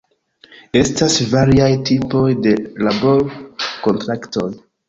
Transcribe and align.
Estas 0.79 1.17
variaj 1.33 1.69
tipoj 1.91 2.23
de 2.47 2.57
labor-kontraktoj. 2.89 4.49